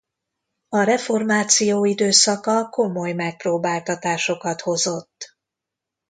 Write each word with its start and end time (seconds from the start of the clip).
A 0.69 0.81
reformáció 0.81 1.85
időszaka 1.85 2.69
komoly 2.69 3.13
megpróbáltatásokat 3.13 4.61
hozott. 4.61 5.37